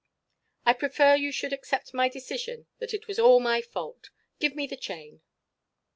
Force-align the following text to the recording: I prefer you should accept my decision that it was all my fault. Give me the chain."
I 0.65 0.73
prefer 0.73 1.13
you 1.15 1.31
should 1.31 1.53
accept 1.53 1.93
my 1.93 2.09
decision 2.09 2.65
that 2.79 2.91
it 2.91 3.07
was 3.07 3.19
all 3.19 3.39
my 3.39 3.61
fault. 3.61 4.09
Give 4.39 4.55
me 4.55 4.65
the 4.65 4.75
chain." 4.75 5.21